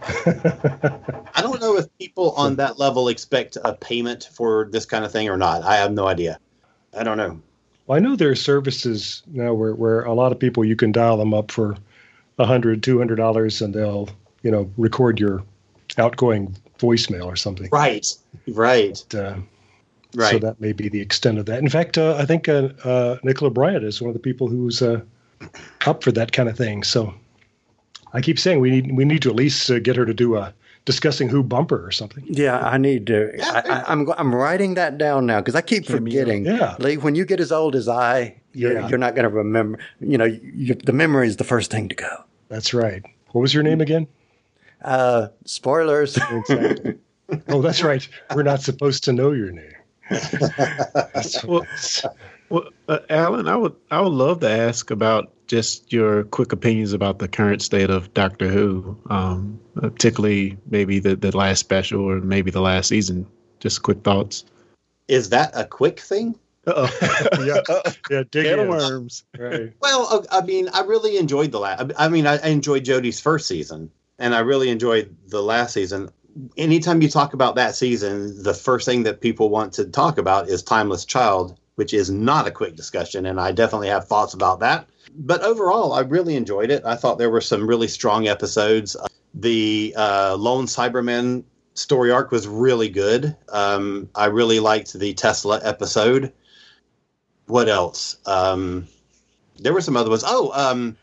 [1.34, 5.12] I don't know if people on that level expect a payment for this kind of
[5.12, 5.62] thing or not.
[5.62, 6.38] I have no idea.
[6.96, 7.40] I don't know.
[7.86, 10.92] Well, I know there are services now where, where a lot of people you can
[10.92, 11.76] dial them up for
[12.38, 14.08] a hundred, two hundred dollars, and they'll
[14.42, 15.42] you know record your
[15.98, 17.68] outgoing voicemail or something.
[17.72, 18.06] Right.
[18.48, 19.14] Right.
[19.14, 19.36] Uh,
[20.14, 20.30] Right.
[20.30, 21.58] So that may be the extent of that.
[21.58, 24.80] In fact, uh, I think uh, uh, Nicola Bryant is one of the people who's
[24.80, 25.00] uh,
[25.86, 26.84] up for that kind of thing.
[26.84, 27.12] So
[28.12, 30.36] I keep saying we need we need to at least uh, get her to do
[30.36, 32.24] a discussing who bumper or something.
[32.26, 33.32] Yeah, I need to.
[33.42, 36.44] I, I, I'm I'm writing that down now because I keep forgetting.
[36.44, 36.76] Yeah.
[36.78, 38.88] Lee, when you get as old as I, you're, Yeah.
[38.88, 39.78] you're not going to remember.
[40.00, 42.24] You know, you, the memory is the first thing to go.
[42.48, 43.02] That's right.
[43.32, 44.06] What was your name again?
[44.82, 46.16] Uh, spoilers.
[46.16, 46.98] Exactly.
[47.48, 48.06] oh, that's right.
[48.34, 49.72] We're not supposed to know your name.
[51.44, 51.66] well,
[52.50, 56.92] well uh, Alan, I would I would love to ask about just your quick opinions
[56.92, 62.20] about the current state of Doctor Who, um, particularly maybe the the last special or
[62.20, 63.26] maybe the last season.
[63.60, 64.44] Just quick thoughts.
[65.08, 66.38] Is that a quick thing?
[66.66, 67.44] Uh-oh.
[67.44, 68.22] yeah, yeah.
[68.30, 68.68] Dig in.
[68.68, 69.24] worms.
[69.38, 69.72] Right.
[69.80, 71.92] Well, uh, I mean, I really enjoyed the last.
[71.98, 76.10] I mean, I I enjoyed Jodie's first season, and I really enjoyed the last season.
[76.56, 80.48] Anytime you talk about that season, the first thing that people want to talk about
[80.48, 84.60] is Timeless Child, which is not a quick discussion, and I definitely have thoughts about
[84.60, 84.88] that.
[85.16, 86.84] But overall, I really enjoyed it.
[86.84, 88.96] I thought there were some really strong episodes.
[89.34, 93.36] The uh, Lone Cyberman story arc was really good.
[93.48, 96.32] Um, I really liked the Tesla episode.
[97.46, 98.16] What else?
[98.26, 98.86] Um,
[99.58, 100.24] there were some other ones.
[100.26, 100.96] Oh, um,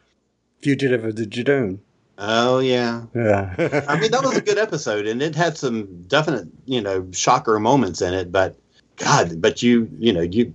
[0.62, 1.80] Fugitive of the Judoon.
[2.18, 3.04] oh yeah.
[3.16, 3.84] Yeah.
[3.88, 7.60] I mean, that was a good episode, and it had some definite, you know, shocker
[7.60, 8.32] moments in it.
[8.32, 8.56] But
[9.04, 10.54] God, but you, you know, you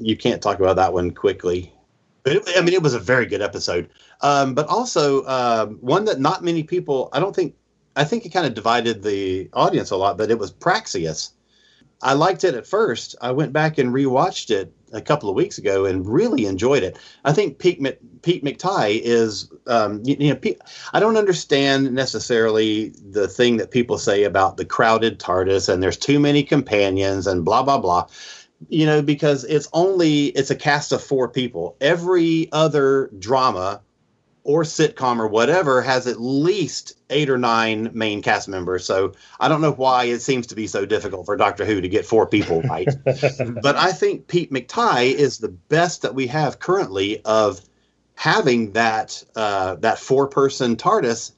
[0.00, 1.72] you can't talk about that one quickly.
[2.22, 3.90] But it, I mean, it was a very good episode.
[4.20, 7.08] Um, but also um, one that not many people.
[7.12, 7.54] I don't think.
[7.96, 10.18] I think it kind of divided the audience a lot.
[10.18, 11.30] But it was Praxeus.
[12.02, 13.14] I liked it at first.
[13.20, 16.98] I went back and rewatched it a couple of weeks ago and really enjoyed it.
[17.24, 17.82] I think Pete,
[18.22, 20.60] Pete McTighe is, um, you, you know, Pete,
[20.92, 25.98] I don't understand necessarily the thing that people say about the crowded TARDIS and there's
[25.98, 28.06] too many companions and blah blah blah.
[28.68, 31.76] You know, because it's only it's a cast of four people.
[31.80, 33.82] Every other drama
[34.44, 38.84] or sitcom or whatever has at least eight or nine main cast members.
[38.84, 41.88] So I don't know why it seems to be so difficult for Doctor Who to
[41.88, 42.88] get four people right.
[43.04, 47.62] but I think Pete McTighe is the best that we have currently of
[48.16, 51.32] having that uh, that four person TARDIS,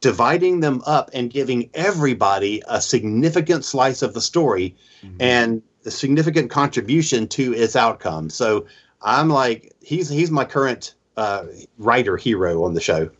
[0.00, 4.76] dividing them up and giving everybody a significant slice of the story
[5.20, 8.30] and a significant contribution to its outcome.
[8.30, 8.66] So
[9.00, 11.44] I'm like, he's he's my current uh,
[11.78, 13.10] writer hero on the show.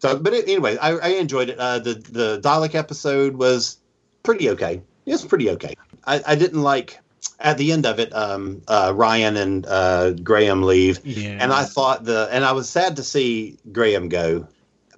[0.00, 1.58] So, but it, anyway, I, I enjoyed it.
[1.58, 3.78] Uh, the the Dalek episode was
[4.22, 4.80] pretty okay.
[5.06, 5.74] It was pretty okay.
[6.06, 6.98] I, I didn't like
[7.40, 8.14] at the end of it.
[8.14, 11.38] Um, uh, Ryan and uh, Graham leave, Yeah.
[11.40, 14.46] and I thought the and I was sad to see Graham go,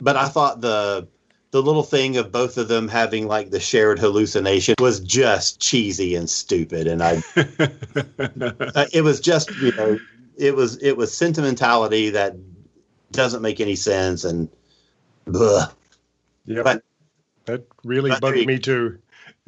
[0.00, 1.08] but I thought the
[1.52, 6.14] the little thing of both of them having like the shared hallucination was just cheesy
[6.14, 7.22] and stupid, and I
[8.74, 9.98] uh, it was just you know
[10.36, 12.34] it was it was sentimentality that
[13.12, 14.48] doesn't make any sense and
[15.34, 15.72] ugh.
[16.46, 16.64] Yep.
[16.64, 16.82] But-
[17.46, 18.98] that really but bugged you- me too.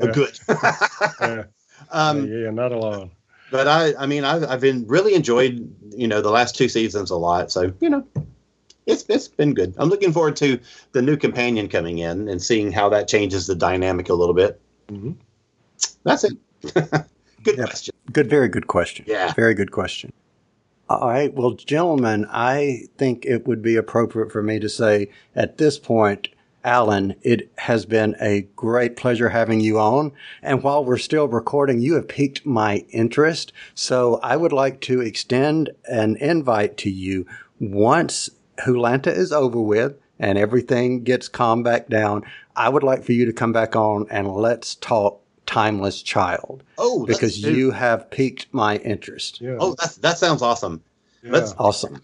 [0.01, 0.12] Oh, Yeah.
[0.12, 0.38] good.
[1.21, 1.45] Yeah.
[1.90, 3.11] um, yeah, not alone.
[3.51, 7.11] but I, I mean, I've, I've been really enjoyed, you know, the last two seasons
[7.11, 7.53] a lot.
[7.53, 8.07] So, you know,
[8.87, 9.75] it's, it's been good.
[9.79, 10.59] I'm looking forward to
[10.92, 14.61] the new companion coming in and seeing how that changes the dynamic a little bit.
[14.88, 15.16] Mhm.
[16.05, 16.33] That's it.
[16.62, 17.66] good Yep.
[17.68, 17.95] question.
[18.12, 19.05] Good, very good question.
[19.07, 19.33] Yeah.
[19.35, 20.12] Very good question.
[21.01, 21.33] All right.
[21.33, 26.29] Well, gentlemen, I think it would be appropriate for me to say at this point,
[26.65, 30.13] Alan, it has been a great pleasure having you on.
[30.43, 33.55] And while we're still recording, you have piqued my interest.
[33.75, 37.27] So I would like to extend an invite to you
[37.59, 38.29] once
[38.59, 42.23] WHOlanta is over with and everything gets calmed back down.
[42.55, 45.22] I would like for you to come back on and let's talk
[45.53, 49.41] Timeless Child Oh, that's- because you have piqued my interest.
[49.41, 49.57] Yeah.
[49.61, 50.83] Oh, that's, that sounds awesome.
[51.23, 51.33] yeah.
[51.33, 52.01] Let's Awesome.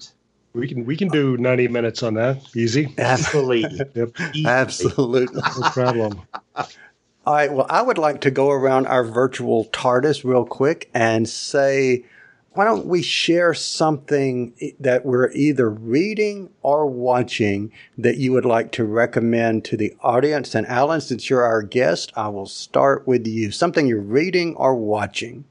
[0.52, 2.36] we can we can do 90 minutes on that.
[2.56, 2.94] Easy.
[2.98, 3.64] Absolutely.
[3.94, 4.10] Yep.
[4.46, 5.26] Absolutely.
[5.34, 6.20] No problem.
[6.56, 7.52] All right.
[7.52, 12.04] Well, I would like to go around our virtual TARDIS real quick and say,
[12.52, 18.72] why don't we share something that we're either reading or watching that you would like
[18.72, 20.54] to recommend to the audience?
[20.54, 23.52] And Alan, since you're our guest, I will start with you.
[23.52, 25.44] Something you're reading or watching.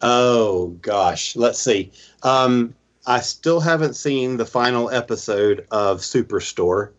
[0.00, 1.90] Oh gosh, let's see.
[2.22, 2.74] Um,
[3.06, 6.90] I still haven't seen the final episode of Superstore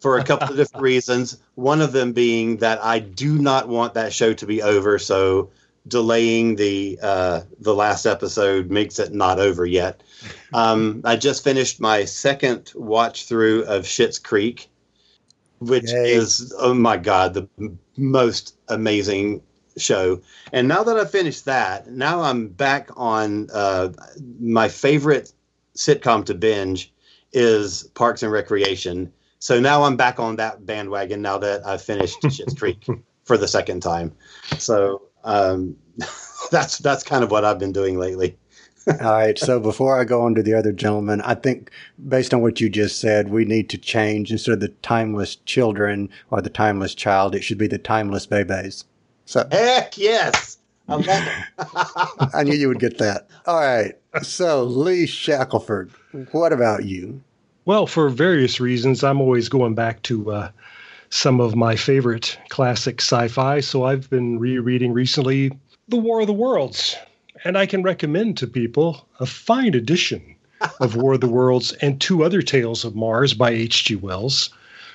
[0.00, 1.38] for a couple of different reasons.
[1.54, 5.50] One of them being that I do not want that show to be over, so
[5.88, 10.02] delaying the uh, the last episode makes it not over yet.
[10.54, 14.68] Um, I just finished my second watch through of Schitt's Creek,
[15.60, 16.12] which Yay.
[16.12, 17.48] is oh my god, the
[17.96, 19.42] most amazing
[19.78, 20.20] show.
[20.52, 23.88] And now that I've finished that, now I'm back on uh,
[24.38, 25.32] my favorite
[25.74, 26.92] sitcom to binge
[27.32, 29.12] is Parks and Recreation.
[29.38, 32.86] So now I'm back on that bandwagon now that I've finished Schitt's Creek
[33.24, 34.12] for the second time.
[34.58, 35.76] So um,
[36.50, 38.36] that's that's kind of what I've been doing lately.
[39.00, 39.38] All right.
[39.38, 41.70] So before I go on to the other gentleman, I think
[42.08, 46.08] based on what you just said, we need to change instead of the timeless children
[46.30, 48.84] or the timeless child, it should be the timeless babies.
[49.24, 50.58] So Heck yes,
[50.88, 52.30] I love it.
[52.34, 53.28] I knew you would get that.
[53.46, 53.94] All right.
[54.22, 55.90] So Lee Shackelford,
[56.32, 57.22] what about you?
[57.64, 60.50] Well, for various reasons, I'm always going back to uh,
[61.12, 63.60] some of my favorite classic sci-fi.
[63.60, 65.52] So I've been rereading recently
[65.86, 66.96] The War of the Worlds,
[67.44, 70.34] and I can recommend to people a fine edition
[70.80, 73.96] of War of the Worlds and two other tales of Mars by H.G.
[73.96, 74.48] Wells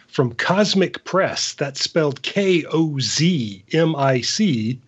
[0.08, 1.54] from Kozmic Press.
[1.54, 4.82] That's spelled K O Z M I C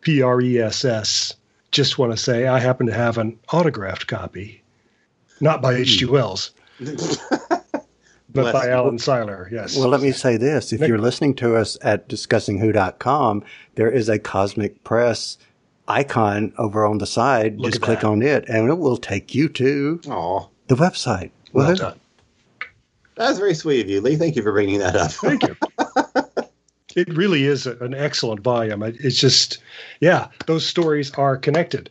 [0.00, 1.34] P R E S S.
[1.72, 4.62] Just want to say I happen to have an autographed copy,
[5.42, 6.06] not by H.G.
[6.06, 6.12] Hmm.
[6.12, 6.52] Wells,
[8.32, 8.68] but Bless by.
[8.70, 9.50] Alan Siler.
[9.50, 9.76] Yes.
[9.76, 10.72] Well, let me say this.
[10.72, 15.38] If Nick- you're listening to us at discussingwho.com, there is a Kozmic Press
[15.88, 17.58] icon over on the side.
[17.58, 18.06] Look Just click that.
[18.06, 21.30] on it and it will take you to Aw, the website.
[21.52, 21.78] well Woohoo.
[21.78, 22.00] done.
[23.16, 24.16] that's very sweet of you, Lee.
[24.16, 25.10] Thank you for bringing that up.
[25.10, 25.56] Thank you.
[26.96, 28.82] it really is an excellent volume.
[28.84, 29.58] It's just,
[30.00, 31.90] yeah, those stories are connected.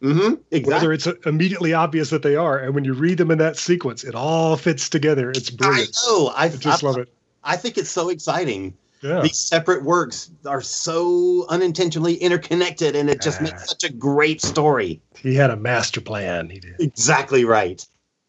[0.00, 0.72] Hmm Exactly.
[0.72, 4.04] Whether it's immediately obvious that they are, and when you read them in that sequence,
[4.04, 5.30] it all fits together.
[5.30, 5.88] It's brilliant.
[5.98, 6.24] I brilliant.
[6.26, 6.28] know.
[6.36, 7.08] I, I just I, love it.
[7.44, 8.74] I think it's so exciting.
[9.02, 9.20] Yeah.
[9.22, 13.44] These separate works are so unintentionally interconnected, and it just Ah.
[13.44, 15.00] makes such a great story.
[15.16, 16.48] He had a master plan.
[16.50, 16.76] He did.
[16.80, 17.84] Exactly right.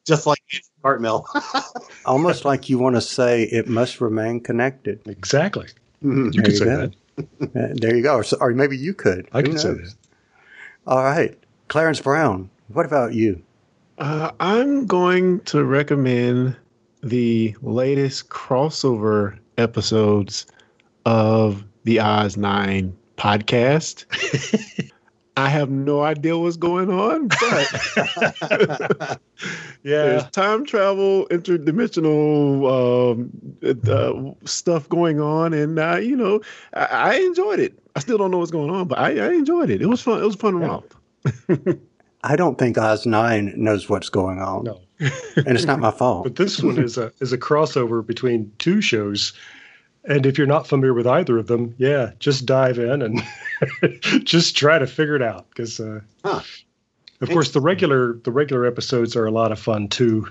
[0.06, 0.40] Just like
[0.84, 1.28] Cartmel.
[2.06, 5.02] Almost like you want to say it must remain connected.
[5.08, 5.68] Exactly.
[6.04, 6.34] Mhm.
[6.34, 6.92] You There could say go.
[7.52, 7.76] that.
[7.82, 8.16] There you go.
[8.16, 9.28] Or, so- or maybe you could.
[9.34, 9.94] I Who could say that.
[10.88, 11.38] All right.
[11.70, 13.42] Clarence Brown, what about you?
[14.00, 16.56] Uh, I'm going to recommend
[17.04, 20.46] the latest crossover episodes
[21.06, 24.06] of the Oz Nine podcast.
[25.38, 27.40] I have no idea what's going on, but
[29.84, 30.04] Yeah.
[30.04, 33.32] there's time travel, interdimensional um,
[33.88, 36.42] uh, stuff going on, and uh, you know,
[36.74, 37.78] I, I enjoyed it.
[37.96, 39.82] I still don't know what's going on, but I, I enjoyed it.
[39.82, 40.22] It was fun.
[40.22, 40.94] It was fun romp.
[42.24, 44.64] I don't think Oz 9 knows what's going on.
[44.66, 44.82] No.
[45.38, 46.26] And it's not my fault.
[46.26, 49.32] But this one is a is a crossover between two shows.
[50.04, 53.22] And if you're not familiar with either of them, yeah, just dive in and
[54.26, 55.50] just try to figure it out.
[55.50, 56.42] Because, uh, Huh.
[57.22, 60.28] of course, the regular the regular episodes are a lot of fun too,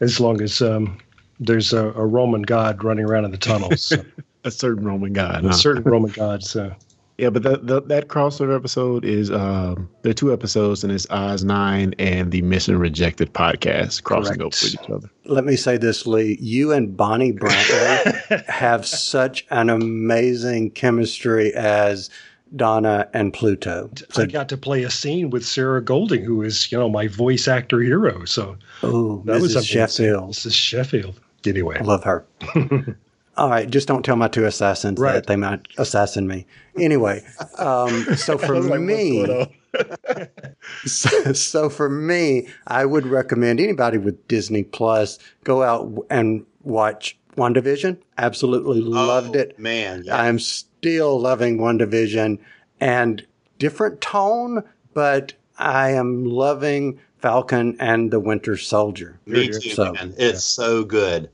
[0.00, 0.96] as long as um,
[1.40, 3.82] there's a, a Roman god running around in the tunnels.
[3.84, 4.02] So,
[4.44, 5.44] A certain Roman god.
[5.44, 5.52] a huh?
[5.54, 6.42] certain Roman god.
[6.44, 6.72] So
[7.18, 11.04] Yeah, but that that that crossover episode is um there are two episodes and it's
[11.10, 14.40] Oz Nine and the Mission Rejected podcast crossing Correct.
[14.40, 15.10] over with each other.
[15.24, 16.38] Let me say this, Lee.
[16.40, 22.08] You and Bonnie Brantley have such an amazing chemistry as
[22.54, 23.90] Donna and Pluto.
[24.10, 27.08] So, I got to play a scene with Sarah Golding, who is you know my
[27.08, 28.24] voice actor hero.
[28.26, 29.56] So Oh, that was Mrs.
[29.56, 29.62] amazing.
[29.74, 30.28] Sheffield.
[30.30, 31.20] This is Sheffield.
[31.44, 32.24] Anyway, I love her.
[33.38, 35.12] All right, just don't tell my two assassins Right.
[35.14, 36.44] that they might assassin me.
[36.78, 37.24] Anyway,
[37.58, 39.46] um, so for me,
[40.84, 47.16] so, so for me, I would recommend anybody with Disney Plus go out and watch
[47.36, 47.98] WandaVision.
[48.18, 49.58] Absolutely loved Oh, it.
[49.58, 50.02] man.
[50.04, 50.20] Yeah.
[50.20, 52.38] I'm still loving WandaVision
[52.80, 53.24] and
[53.58, 54.64] different tone,
[54.94, 59.18] but I am loving Falcon and the Winter Soldier.
[59.26, 60.14] Me too, So- man.
[60.16, 61.30] It's so good.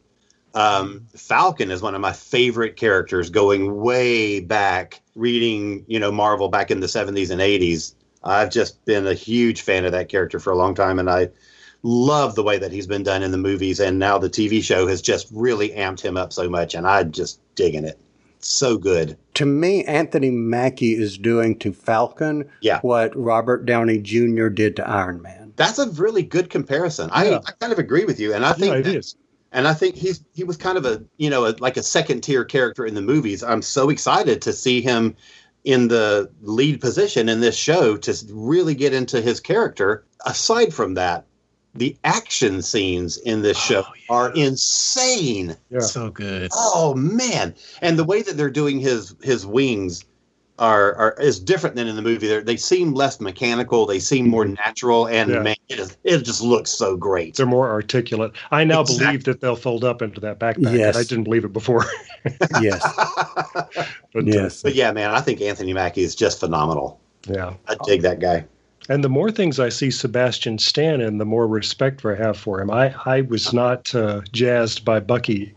[0.54, 6.48] Um, Falcon is one of my favorite characters going way back, reading, you know, Marvel
[6.48, 7.94] back in the 70s and 80s.
[8.22, 11.28] I've just been a huge fan of that character for a long time, and I
[11.82, 13.80] love the way that he's been done in the movies.
[13.80, 17.12] And now the TV show has just really amped him up so much, and I'm
[17.12, 17.98] just digging it.
[18.38, 19.16] So good.
[19.34, 22.78] to me, Anthony Mackie is doing to Falcon Yeah.
[22.82, 24.48] what Robert Downey Jr.
[24.48, 25.52] did to Iron Man.
[25.56, 27.08] That's a really good comparison.
[27.10, 27.38] I, Yeah.
[27.46, 29.16] I kind of agree with you, and I think yeah, it that- is.
[29.54, 32.22] And I think he's he was kind of a you know a, like a second
[32.22, 33.42] tier character in the movies.
[33.42, 35.16] I'm so excited to see him
[35.62, 40.04] in the lead position in this show to really get into his character.
[40.26, 41.24] Aside from that,
[41.74, 45.56] the action scenes in this oh, show are insane.
[45.70, 45.80] Yeah.
[45.80, 46.50] So good.
[46.52, 47.54] Oh man!
[47.80, 50.04] And the way that they're doing his his wings
[50.58, 52.28] are are is different than in the movie.
[52.28, 53.86] They're, they seem less mechanical.
[53.86, 55.40] They seem more natural, and Yeah.
[55.42, 57.34] man, it, is, it just looks so great.
[57.34, 58.32] They're more articulate.
[58.52, 59.06] I now Exactly.
[59.06, 60.76] believe that they'll fold up into that backpack.
[60.78, 60.96] Yes.
[60.96, 61.84] I didn't believe it before.
[62.62, 62.80] Yes,
[63.54, 63.76] but,
[64.16, 64.62] uh, yes.
[64.62, 66.98] But yeah, man, I think Anthony Mackie is just phenomenal.
[67.28, 67.52] yeah.
[67.68, 68.44] I dig that guy.
[68.88, 72.60] And the more things I see Sebastian Stan in, the more respect I have for
[72.62, 72.70] him.
[72.70, 75.52] I, I was not uh, jazzed by Bucky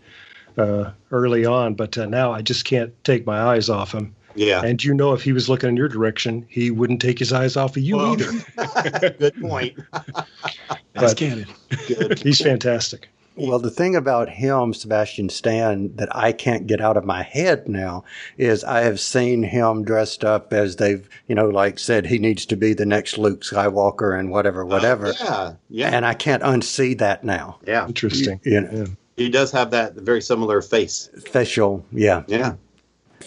[0.58, 4.14] uh, early on, but uh, now I just can't take my eyes off him.
[4.38, 4.62] Yeah.
[4.64, 7.58] And you know, if he was looking in your direction, he wouldn't take his eyes
[7.58, 9.12] off of you Well, either.
[9.20, 9.78] Good point.
[9.92, 11.46] That's But- canon.
[11.88, 12.20] Good.
[12.20, 13.10] He's fantastic.
[13.40, 17.70] Well, the thing about him, Sebastian Stan, that I can't get out of my head
[17.70, 18.04] now
[18.36, 22.48] is I have seen him dressed up as they've, you know, like said he needs
[22.48, 25.14] to be the next Luke Skywalker and whatever, oh, whatever.
[25.20, 25.54] yeah.
[25.70, 25.90] Yeah.
[25.96, 27.60] And I can't unsee that now.
[27.68, 27.86] yeah.
[27.86, 28.40] Interesting.
[28.44, 28.86] You know, Yeah.
[29.18, 31.08] He does have that very similar face.
[31.32, 32.24] facial, yeah.
[32.28, 32.54] Yeah.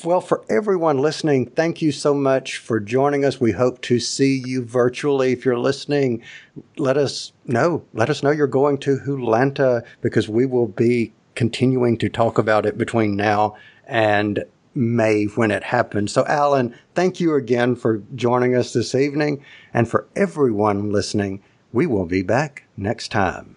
[0.04, 3.40] Well, for everyone listening, thank you so much for joining us.
[3.40, 5.32] We hope to see you virtually.
[5.32, 6.22] If you're listening,
[6.78, 7.84] let us know.
[7.92, 12.64] Let us know you're going to WHOlanta because we will be continuing to talk about
[12.66, 16.12] it between now and May when it happens.
[16.12, 19.44] So, Alan, thank you again for joining us this evening.
[19.74, 23.56] And for everyone listening, we will be back next time.